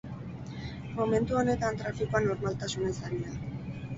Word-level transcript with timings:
Momentu 0.99 1.37
honetan 1.41 1.77
trafikoa 1.83 2.21
normaltasunez 2.23 2.95
ari 3.11 3.21
da. 3.27 3.37